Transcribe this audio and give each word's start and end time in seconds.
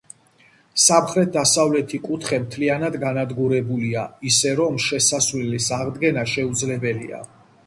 სამხრეთ-დასავლეთი 0.83 1.99
კუთხე 2.07 2.39
მთლიანად 2.45 2.97
განადგურებულია, 3.03 4.07
ისე, 4.31 4.55
რომ 4.63 4.81
შესასვლელის 4.87 5.71
აღდგენა 5.79 6.27
შეუძლებელია. 6.35 7.23